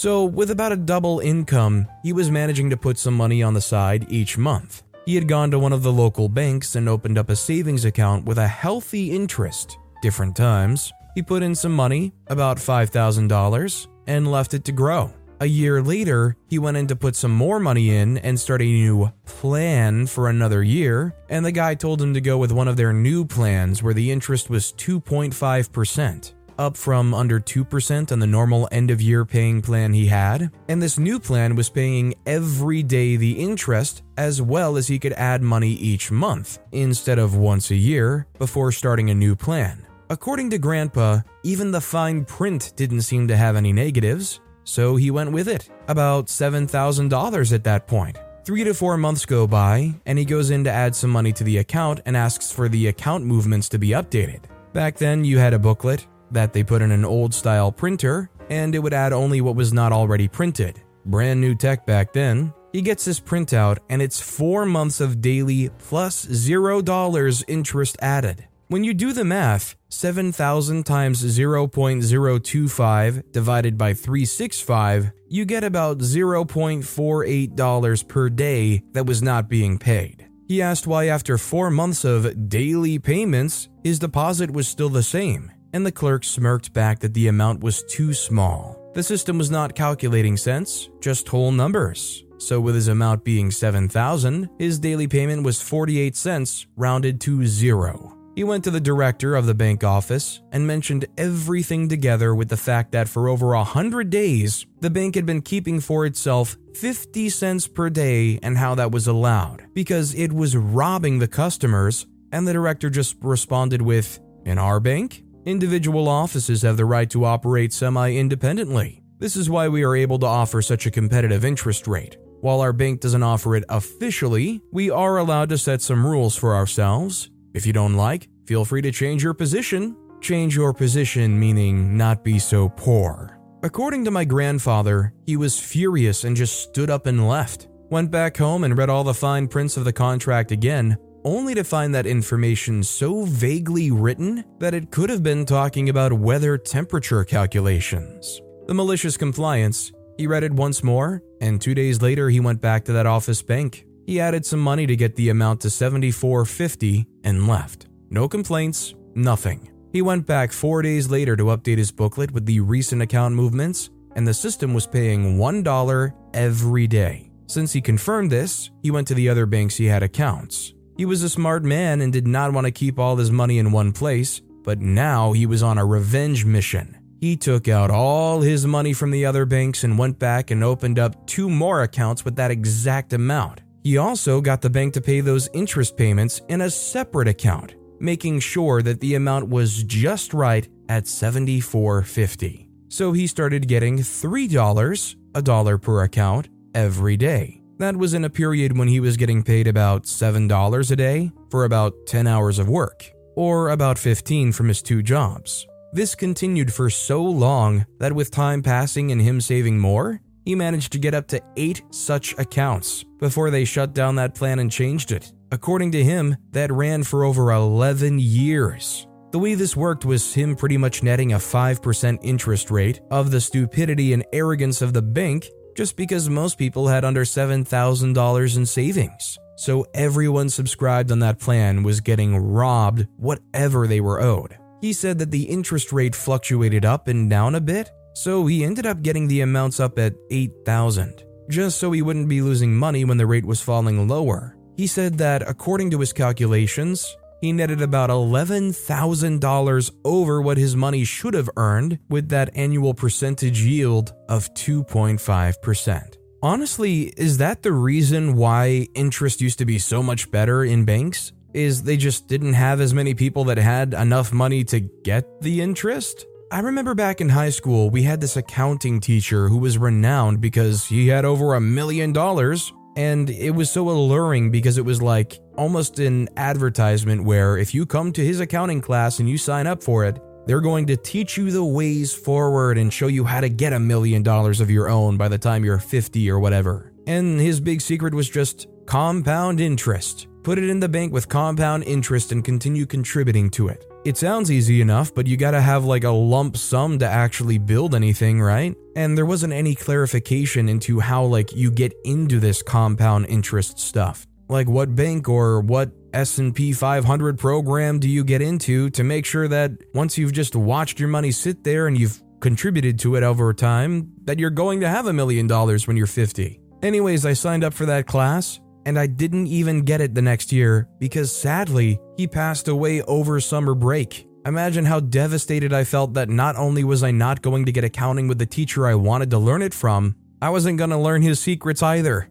So, 0.00 0.24
with 0.24 0.52
about 0.52 0.70
a 0.70 0.76
double 0.76 1.18
income, 1.18 1.88
he 2.04 2.12
was 2.12 2.30
managing 2.30 2.70
to 2.70 2.76
put 2.76 2.98
some 2.98 3.14
money 3.14 3.42
on 3.42 3.54
the 3.54 3.60
side 3.60 4.06
each 4.08 4.38
month. 4.38 4.84
He 5.06 5.16
had 5.16 5.26
gone 5.26 5.50
to 5.50 5.58
one 5.58 5.72
of 5.72 5.82
the 5.82 5.92
local 5.92 6.28
banks 6.28 6.76
and 6.76 6.88
opened 6.88 7.18
up 7.18 7.30
a 7.30 7.34
savings 7.34 7.84
account 7.84 8.24
with 8.24 8.38
a 8.38 8.46
healthy 8.46 9.10
interest. 9.10 9.76
Different 10.00 10.36
times, 10.36 10.92
he 11.16 11.20
put 11.22 11.42
in 11.42 11.52
some 11.52 11.74
money, 11.74 12.12
about 12.28 12.58
$5,000, 12.58 13.88
and 14.06 14.30
left 14.30 14.54
it 14.54 14.64
to 14.66 14.70
grow. 14.70 15.12
A 15.40 15.46
year 15.46 15.82
later, 15.82 16.36
he 16.46 16.60
went 16.60 16.76
in 16.76 16.86
to 16.86 16.94
put 16.94 17.16
some 17.16 17.32
more 17.32 17.58
money 17.58 17.90
in 17.90 18.18
and 18.18 18.38
start 18.38 18.62
a 18.62 18.64
new 18.64 19.10
plan 19.26 20.06
for 20.06 20.28
another 20.28 20.62
year, 20.62 21.12
and 21.28 21.44
the 21.44 21.50
guy 21.50 21.74
told 21.74 22.00
him 22.00 22.14
to 22.14 22.20
go 22.20 22.38
with 22.38 22.52
one 22.52 22.68
of 22.68 22.76
their 22.76 22.92
new 22.92 23.24
plans 23.24 23.82
where 23.82 23.94
the 23.94 24.12
interest 24.12 24.48
was 24.48 24.72
2.5% 24.74 26.34
up 26.58 26.76
from 26.76 27.14
under 27.14 27.40
2% 27.40 28.12
on 28.12 28.18
the 28.18 28.26
normal 28.26 28.68
end 28.70 28.90
of 28.90 29.00
year 29.00 29.24
paying 29.24 29.62
plan 29.62 29.92
he 29.92 30.06
had. 30.06 30.50
And 30.68 30.82
this 30.82 30.98
new 30.98 31.18
plan 31.18 31.54
was 31.56 31.70
paying 31.70 32.14
every 32.26 32.82
day 32.82 33.16
the 33.16 33.32
interest 33.32 34.02
as 34.16 34.42
well 34.42 34.76
as 34.76 34.88
he 34.88 34.98
could 34.98 35.12
add 35.12 35.42
money 35.42 35.70
each 35.70 36.10
month 36.10 36.58
instead 36.72 37.18
of 37.18 37.36
once 37.36 37.70
a 37.70 37.76
year 37.76 38.26
before 38.38 38.72
starting 38.72 39.10
a 39.10 39.14
new 39.14 39.36
plan. 39.36 39.86
According 40.10 40.50
to 40.50 40.58
Grandpa, 40.58 41.20
even 41.42 41.70
the 41.70 41.80
fine 41.80 42.24
print 42.24 42.72
didn't 42.76 43.02
seem 43.02 43.28
to 43.28 43.36
have 43.36 43.56
any 43.56 43.72
negatives, 43.72 44.40
so 44.64 44.96
he 44.96 45.10
went 45.10 45.32
with 45.32 45.48
it. 45.48 45.68
About 45.86 46.26
$7,000 46.26 47.52
at 47.52 47.64
that 47.64 47.86
point. 47.86 48.18
Three 48.44 48.64
to 48.64 48.72
four 48.72 48.96
months 48.96 49.26
go 49.26 49.46
by, 49.46 49.94
and 50.06 50.18
he 50.18 50.24
goes 50.24 50.48
in 50.48 50.64
to 50.64 50.70
add 50.70 50.96
some 50.96 51.10
money 51.10 51.34
to 51.34 51.44
the 51.44 51.58
account 51.58 52.00
and 52.06 52.16
asks 52.16 52.50
for 52.50 52.70
the 52.70 52.86
account 52.86 53.26
movements 53.26 53.68
to 53.68 53.78
be 53.78 53.88
updated. 53.88 54.40
Back 54.72 54.96
then, 54.96 55.22
you 55.22 55.36
had 55.38 55.52
a 55.52 55.58
booklet, 55.58 56.06
that 56.30 56.52
they 56.52 56.62
put 56.62 56.82
in 56.82 56.90
an 56.90 57.04
old 57.04 57.34
style 57.34 57.72
printer 57.72 58.30
and 58.50 58.74
it 58.74 58.78
would 58.78 58.94
add 58.94 59.12
only 59.12 59.40
what 59.40 59.56
was 59.56 59.72
not 59.72 59.92
already 59.92 60.28
printed. 60.28 60.80
Brand 61.04 61.40
new 61.40 61.54
tech 61.54 61.86
back 61.86 62.12
then. 62.12 62.52
He 62.72 62.82
gets 62.82 63.04
his 63.04 63.20
printout 63.20 63.78
and 63.88 64.02
it's 64.02 64.20
four 64.20 64.66
months 64.66 65.00
of 65.00 65.20
daily 65.20 65.70
plus 65.78 66.26
zero 66.26 66.82
dollars 66.82 67.44
interest 67.48 67.96
added. 68.00 68.46
When 68.68 68.84
you 68.84 68.92
do 68.92 69.14
the 69.14 69.24
math, 69.24 69.76
7,000 69.88 70.84
times 70.84 71.24
0.025 71.24 73.32
divided 73.32 73.78
by 73.78 73.94
365, 73.94 75.10
you 75.30 75.46
get 75.46 75.64
about 75.64 76.00
$0.48 76.00 78.08
per 78.08 78.28
day 78.28 78.82
that 78.92 79.06
was 79.06 79.22
not 79.22 79.48
being 79.48 79.78
paid. 79.78 80.26
He 80.46 80.60
asked 80.60 80.86
why, 80.86 81.06
after 81.06 81.38
four 81.38 81.70
months 81.70 82.04
of 82.04 82.50
daily 82.50 82.98
payments, 82.98 83.70
his 83.82 83.98
deposit 83.98 84.50
was 84.50 84.68
still 84.68 84.90
the 84.90 85.02
same 85.02 85.50
and 85.72 85.84
the 85.84 85.92
clerk 85.92 86.24
smirked 86.24 86.72
back 86.72 87.00
that 87.00 87.14
the 87.14 87.28
amount 87.28 87.60
was 87.60 87.82
too 87.84 88.12
small. 88.12 88.78
The 88.94 89.02
system 89.02 89.38
was 89.38 89.50
not 89.50 89.74
calculating 89.74 90.36
cents, 90.36 90.88
just 91.00 91.28
whole 91.28 91.52
numbers. 91.52 92.24
So, 92.38 92.60
with 92.60 92.74
his 92.74 92.88
amount 92.88 93.24
being 93.24 93.50
7,000, 93.50 94.48
his 94.58 94.78
daily 94.78 95.08
payment 95.08 95.42
was 95.42 95.60
48 95.60 96.14
cents, 96.16 96.66
rounded 96.76 97.20
to 97.22 97.44
zero. 97.46 98.18
He 98.38 98.44
went 98.44 98.62
to 98.64 98.70
the 98.70 98.80
director 98.80 99.34
of 99.34 99.46
the 99.46 99.54
bank 99.54 99.82
office 99.82 100.40
and 100.52 100.64
mentioned 100.64 101.06
everything 101.18 101.88
together 101.88 102.36
with 102.36 102.48
the 102.48 102.56
fact 102.56 102.92
that 102.92 103.08
for 103.08 103.28
over 103.28 103.54
a 103.54 103.64
hundred 103.64 104.10
days, 104.10 104.64
the 104.78 104.90
bank 104.90 105.16
had 105.16 105.26
been 105.26 105.42
keeping 105.42 105.80
for 105.80 106.06
itself 106.06 106.56
50 106.74 107.30
cents 107.30 107.66
per 107.66 107.90
day 107.90 108.38
and 108.40 108.56
how 108.56 108.76
that 108.76 108.92
was 108.92 109.08
allowed 109.08 109.66
because 109.74 110.14
it 110.14 110.32
was 110.32 110.56
robbing 110.56 111.18
the 111.18 111.26
customers. 111.26 112.06
And 112.30 112.46
the 112.46 112.52
director 112.52 112.90
just 112.90 113.16
responded 113.20 113.82
with, 113.82 114.20
In 114.44 114.56
our 114.56 114.78
bank? 114.78 115.24
Individual 115.44 116.08
offices 116.08 116.62
have 116.62 116.76
the 116.76 116.84
right 116.84 117.08
to 117.10 117.24
operate 117.24 117.72
semi 117.72 118.14
independently. 118.14 119.02
This 119.18 119.36
is 119.36 119.48
why 119.48 119.68
we 119.68 119.84
are 119.84 119.96
able 119.96 120.18
to 120.18 120.26
offer 120.26 120.60
such 120.62 120.86
a 120.86 120.90
competitive 120.90 121.44
interest 121.44 121.86
rate. 121.86 122.16
While 122.40 122.60
our 122.60 122.72
bank 122.72 123.00
doesn't 123.00 123.22
offer 123.22 123.56
it 123.56 123.64
officially, 123.68 124.60
we 124.70 124.90
are 124.90 125.18
allowed 125.18 125.48
to 125.48 125.58
set 125.58 125.82
some 125.82 126.06
rules 126.06 126.36
for 126.36 126.54
ourselves. 126.54 127.30
If 127.54 127.66
you 127.66 127.72
don't 127.72 127.96
like, 127.96 128.28
feel 128.46 128.64
free 128.64 128.82
to 128.82 128.92
change 128.92 129.22
your 129.22 129.34
position. 129.34 129.96
Change 130.20 130.54
your 130.54 130.72
position 130.72 131.38
meaning 131.38 131.96
not 131.96 132.24
be 132.24 132.38
so 132.38 132.68
poor. 132.68 133.38
According 133.62 134.04
to 134.04 134.10
my 134.10 134.24
grandfather, 134.24 135.12
he 135.26 135.36
was 135.36 135.58
furious 135.58 136.24
and 136.24 136.36
just 136.36 136.62
stood 136.62 136.90
up 136.90 137.06
and 137.06 137.28
left. 137.28 137.68
Went 137.90 138.10
back 138.10 138.36
home 138.36 138.64
and 138.64 138.76
read 138.76 138.90
all 138.90 139.02
the 139.02 139.14
fine 139.14 139.48
prints 139.48 139.76
of 139.76 139.84
the 139.84 139.92
contract 139.92 140.52
again, 140.52 140.96
only 141.24 141.54
to 141.54 141.64
find 141.64 141.94
that 141.94 142.06
information 142.06 142.82
so 142.82 143.24
vaguely 143.24 143.90
written 143.90 144.44
that 144.58 144.74
it 144.74 144.90
could 144.90 145.10
have 145.10 145.22
been 145.22 145.44
talking 145.44 145.88
about 145.88 146.12
weather 146.12 146.58
temperature 146.58 147.24
calculations. 147.24 148.40
The 148.66 148.74
malicious 148.74 149.16
compliance, 149.16 149.92
he 150.16 150.26
read 150.26 150.44
it 150.44 150.52
once 150.52 150.82
more, 150.82 151.22
and 151.40 151.60
two 151.60 151.74
days 151.74 152.02
later 152.02 152.28
he 152.28 152.40
went 152.40 152.60
back 152.60 152.84
to 152.84 152.92
that 152.92 153.06
office 153.06 153.42
bank. 153.42 153.86
He 154.06 154.20
added 154.20 154.44
some 154.44 154.60
money 154.60 154.86
to 154.86 154.96
get 154.96 155.16
the 155.16 155.28
amount 155.28 155.60
to 155.62 155.68
74.50 155.68 157.06
and 157.24 157.46
left. 157.46 157.86
No 158.10 158.28
complaints, 158.28 158.94
nothing. 159.14 159.70
He 159.92 160.02
went 160.02 160.26
back 160.26 160.52
four 160.52 160.82
days 160.82 161.10
later 161.10 161.36
to 161.36 161.44
update 161.44 161.78
his 161.78 161.90
booklet 161.90 162.30
with 162.30 162.46
the 162.46 162.60
recent 162.60 163.02
account 163.02 163.34
movements, 163.34 163.90
and 164.16 164.26
the 164.26 164.34
system 164.34 164.74
was 164.74 164.86
paying 164.86 165.38
$1 165.38 166.12
every 166.34 166.86
day. 166.86 167.30
Since 167.46 167.72
he 167.72 167.80
confirmed 167.80 168.30
this, 168.30 168.70
he 168.82 168.90
went 168.90 169.08
to 169.08 169.14
the 169.14 169.28
other 169.28 169.46
banks 169.46 169.76
he 169.76 169.86
had 169.86 170.02
accounts. 170.02 170.74
He 170.98 171.04
was 171.04 171.22
a 171.22 171.28
smart 171.28 171.62
man 171.62 172.00
and 172.00 172.12
did 172.12 172.26
not 172.26 172.52
want 172.52 172.64
to 172.66 172.72
keep 172.72 172.98
all 172.98 173.14
his 173.14 173.30
money 173.30 173.58
in 173.58 173.70
one 173.70 173.92
place, 173.92 174.40
but 174.64 174.80
now 174.80 175.30
he 175.30 175.46
was 175.46 175.62
on 175.62 175.78
a 175.78 175.86
revenge 175.86 176.44
mission. 176.44 176.98
He 177.20 177.36
took 177.36 177.68
out 177.68 177.88
all 177.88 178.40
his 178.40 178.66
money 178.66 178.92
from 178.92 179.12
the 179.12 179.24
other 179.24 179.44
banks 179.44 179.84
and 179.84 179.96
went 179.96 180.18
back 180.18 180.50
and 180.50 180.64
opened 180.64 180.98
up 180.98 181.24
two 181.28 181.48
more 181.48 181.84
accounts 181.84 182.24
with 182.24 182.34
that 182.34 182.50
exact 182.50 183.12
amount. 183.12 183.60
He 183.84 183.96
also 183.96 184.40
got 184.40 184.60
the 184.60 184.70
bank 184.70 184.92
to 184.94 185.00
pay 185.00 185.20
those 185.20 185.48
interest 185.52 185.96
payments 185.96 186.42
in 186.48 186.62
a 186.62 186.70
separate 186.70 187.28
account, 187.28 187.76
making 188.00 188.40
sure 188.40 188.82
that 188.82 188.98
the 189.00 189.14
amount 189.14 189.48
was 189.48 189.84
just 189.84 190.34
right 190.34 190.66
at 190.88 191.04
74.50. 191.04 192.66
So 192.88 193.12
he 193.12 193.28
started 193.28 193.68
getting 193.68 193.98
$3, 193.98 195.16
a 195.36 195.42
dollar 195.42 195.78
per 195.78 196.02
account, 196.02 196.48
every 196.74 197.16
day. 197.16 197.57
That 197.78 197.96
was 197.96 198.12
in 198.12 198.24
a 198.24 198.30
period 198.30 198.76
when 198.76 198.88
he 198.88 198.98
was 198.98 199.16
getting 199.16 199.44
paid 199.44 199.68
about 199.68 200.02
$7 200.02 200.90
a 200.90 200.96
day 200.96 201.30
for 201.48 201.64
about 201.64 201.94
10 202.06 202.26
hours 202.26 202.58
of 202.58 202.68
work, 202.68 203.08
or 203.36 203.68
about 203.68 204.00
15 204.00 204.50
from 204.50 204.66
his 204.66 204.82
two 204.82 205.00
jobs. 205.00 205.64
This 205.92 206.16
continued 206.16 206.74
for 206.74 206.90
so 206.90 207.22
long 207.22 207.86
that 208.00 208.12
with 208.12 208.32
time 208.32 208.62
passing 208.62 209.12
and 209.12 209.22
him 209.22 209.40
saving 209.40 209.78
more, 209.78 210.20
he 210.44 210.56
managed 210.56 210.90
to 210.92 210.98
get 210.98 211.14
up 211.14 211.28
to 211.28 211.40
eight 211.56 211.82
such 211.90 212.36
accounts 212.36 213.04
before 213.20 213.48
they 213.48 213.64
shut 213.64 213.94
down 213.94 214.16
that 214.16 214.34
plan 214.34 214.58
and 214.58 214.72
changed 214.72 215.12
it. 215.12 215.32
According 215.52 215.92
to 215.92 216.02
him, 216.02 216.36
that 216.50 216.72
ran 216.72 217.04
for 217.04 217.22
over 217.22 217.52
11 217.52 218.18
years. 218.18 219.06
The 219.30 219.38
way 219.38 219.54
this 219.54 219.76
worked 219.76 220.04
was 220.04 220.34
him 220.34 220.56
pretty 220.56 220.78
much 220.78 221.04
netting 221.04 221.34
a 221.34 221.38
5% 221.38 222.18
interest 222.22 222.72
rate 222.72 223.00
of 223.12 223.30
the 223.30 223.40
stupidity 223.40 224.14
and 224.14 224.24
arrogance 224.32 224.82
of 224.82 224.94
the 224.94 225.02
bank 225.02 225.48
just 225.78 225.96
because 225.96 226.28
most 226.28 226.58
people 226.58 226.88
had 226.88 227.04
under 227.04 227.24
$7,000 227.24 228.56
in 228.56 228.66
savings. 228.66 229.38
So 229.54 229.86
everyone 229.94 230.48
subscribed 230.48 231.12
on 231.12 231.20
that 231.20 231.38
plan 231.38 231.84
was 231.84 232.00
getting 232.00 232.36
robbed 232.36 233.06
whatever 233.16 233.86
they 233.86 234.00
were 234.00 234.20
owed. 234.20 234.58
He 234.80 234.92
said 234.92 235.20
that 235.20 235.30
the 235.30 235.44
interest 235.44 235.92
rate 235.92 236.16
fluctuated 236.16 236.84
up 236.84 237.06
and 237.06 237.30
down 237.30 237.54
a 237.54 237.60
bit, 237.60 237.92
so 238.16 238.44
he 238.46 238.64
ended 238.64 238.86
up 238.86 239.02
getting 239.02 239.28
the 239.28 239.42
amounts 239.42 239.78
up 239.78 240.00
at 240.00 240.14
8,000, 240.32 241.22
just 241.48 241.78
so 241.78 241.92
he 241.92 242.02
wouldn't 242.02 242.28
be 242.28 242.42
losing 242.42 242.74
money 242.74 243.04
when 243.04 243.16
the 243.16 243.28
rate 243.28 243.46
was 243.46 243.60
falling 243.60 244.08
lower. 244.08 244.56
He 244.76 244.88
said 244.88 245.16
that 245.18 245.48
according 245.48 245.92
to 245.92 246.00
his 246.00 246.12
calculations, 246.12 247.16
he 247.40 247.52
netted 247.52 247.80
about 247.80 248.10
$11,000 248.10 249.90
over 250.04 250.42
what 250.42 250.58
his 250.58 250.76
money 250.76 251.04
should 251.04 251.34
have 251.34 251.50
earned 251.56 251.98
with 252.08 252.28
that 252.28 252.50
annual 252.54 252.94
percentage 252.94 253.60
yield 253.60 254.12
of 254.28 254.52
2.5%. 254.54 256.16
Honestly, 256.42 257.12
is 257.16 257.38
that 257.38 257.62
the 257.62 257.72
reason 257.72 258.36
why 258.36 258.86
interest 258.94 259.40
used 259.40 259.58
to 259.58 259.64
be 259.64 259.78
so 259.78 260.02
much 260.02 260.30
better 260.30 260.64
in 260.64 260.84
banks? 260.84 261.32
Is 261.52 261.82
they 261.82 261.96
just 261.96 262.28
didn't 262.28 262.52
have 262.52 262.80
as 262.80 262.94
many 262.94 263.14
people 263.14 263.44
that 263.44 263.58
had 263.58 263.94
enough 263.94 264.32
money 264.32 264.62
to 264.64 264.80
get 264.80 265.40
the 265.40 265.60
interest? 265.60 266.26
I 266.52 266.60
remember 266.60 266.94
back 266.94 267.20
in 267.20 267.28
high 267.28 267.50
school, 267.50 267.90
we 267.90 268.04
had 268.04 268.20
this 268.20 268.36
accounting 268.36 269.00
teacher 269.00 269.48
who 269.48 269.58
was 269.58 269.76
renowned 269.78 270.40
because 270.40 270.86
he 270.86 271.08
had 271.08 271.24
over 271.24 271.54
a 271.54 271.60
million 271.60 272.12
dollars 272.12 272.72
and 272.96 273.30
it 273.30 273.50
was 273.50 273.70
so 273.70 273.88
alluring 273.90 274.50
because 274.50 274.76
it 274.76 274.84
was 274.84 275.00
like 275.00 275.38
almost 275.58 275.98
an 275.98 276.28
advertisement 276.36 277.24
where 277.24 277.58
if 277.58 277.74
you 277.74 277.84
come 277.84 278.12
to 278.12 278.24
his 278.24 278.38
accounting 278.38 278.80
class 278.80 279.18
and 279.18 279.28
you 279.28 279.36
sign 279.36 279.66
up 279.66 279.82
for 279.82 280.04
it, 280.04 280.18
they're 280.46 280.60
going 280.60 280.86
to 280.86 280.96
teach 280.96 281.36
you 281.36 281.50
the 281.50 281.64
ways 281.64 282.14
forward 282.14 282.78
and 282.78 282.92
show 282.92 283.08
you 283.08 283.24
how 283.24 283.40
to 283.40 283.48
get 283.50 283.72
a 283.72 283.78
million 283.80 284.22
dollars 284.22 284.60
of 284.60 284.70
your 284.70 284.88
own 284.88 285.16
by 285.16 285.28
the 285.28 285.36
time 285.36 285.64
you're 285.64 285.78
50 285.78 286.30
or 286.30 286.38
whatever. 286.38 286.92
And 287.06 287.40
his 287.40 287.58
big 287.60 287.80
secret 287.80 288.14
was 288.14 288.30
just 288.30 288.68
compound 288.86 289.60
interest. 289.60 290.28
Put 290.44 290.58
it 290.58 290.70
in 290.70 290.80
the 290.80 290.88
bank 290.88 291.12
with 291.12 291.28
compound 291.28 291.84
interest 291.84 292.32
and 292.32 292.44
continue 292.44 292.86
contributing 292.86 293.50
to 293.50 293.68
it. 293.68 293.84
It 294.04 294.16
sounds 294.16 294.52
easy 294.52 294.80
enough, 294.80 295.12
but 295.12 295.26
you 295.26 295.36
gotta 295.36 295.60
have 295.60 295.84
like 295.84 296.04
a 296.04 296.10
lump 296.10 296.56
sum 296.56 297.00
to 297.00 297.06
actually 297.06 297.58
build 297.58 297.94
anything, 297.96 298.40
right? 298.40 298.74
And 298.94 299.18
there 299.18 299.26
wasn't 299.26 299.52
any 299.52 299.74
clarification 299.74 300.68
into 300.68 301.00
how 301.00 301.24
like 301.24 301.54
you 301.54 301.72
get 301.72 301.92
into 302.04 302.38
this 302.38 302.62
compound 302.62 303.26
interest 303.26 303.80
stuff. 303.80 304.27
Like 304.48 304.68
what 304.68 304.94
bank 304.94 305.28
or 305.28 305.60
what 305.60 305.90
S&P 306.14 306.72
500 306.72 307.38
program 307.38 307.98
do 307.98 308.08
you 308.08 308.24
get 308.24 308.40
into 308.40 308.88
to 308.90 309.04
make 309.04 309.26
sure 309.26 309.46
that 309.48 309.72
once 309.94 310.16
you've 310.16 310.32
just 310.32 310.56
watched 310.56 310.98
your 310.98 311.08
money 311.08 311.30
sit 311.30 311.64
there 311.64 311.86
and 311.86 311.98
you've 311.98 312.22
contributed 312.40 312.98
to 313.00 313.16
it 313.16 313.22
over 313.22 313.52
time 313.52 314.10
that 314.24 314.38
you're 314.38 314.50
going 314.50 314.80
to 314.80 314.88
have 314.88 315.06
a 315.06 315.12
million 315.12 315.46
dollars 315.46 315.86
when 315.86 315.96
you're 315.96 316.06
50. 316.06 316.60
Anyways, 316.82 317.26
I 317.26 317.32
signed 317.32 317.64
up 317.64 317.74
for 317.74 317.86
that 317.86 318.06
class 318.06 318.60
and 318.86 318.98
I 318.98 319.06
didn't 319.06 319.48
even 319.48 319.82
get 319.82 320.00
it 320.00 320.14
the 320.14 320.22
next 320.22 320.50
year 320.52 320.88
because 320.98 321.34
sadly, 321.34 321.98
he 322.16 322.26
passed 322.26 322.68
away 322.68 323.02
over 323.02 323.40
summer 323.40 323.74
break. 323.74 324.26
Imagine 324.46 324.86
how 324.86 325.00
devastated 325.00 325.74
I 325.74 325.84
felt 325.84 326.14
that 326.14 326.30
not 326.30 326.56
only 326.56 326.84
was 326.84 327.02
I 327.02 327.10
not 327.10 327.42
going 327.42 327.66
to 327.66 327.72
get 327.72 327.84
accounting 327.84 328.28
with 328.28 328.38
the 328.38 328.46
teacher 328.46 328.86
I 328.86 328.94
wanted 328.94 329.30
to 329.32 329.38
learn 329.38 329.60
it 329.60 329.74
from, 329.74 330.14
I 330.40 330.48
wasn't 330.48 330.78
going 330.78 330.90
to 330.90 330.96
learn 330.96 331.20
his 331.20 331.38
secrets 331.38 331.82
either. 331.82 332.30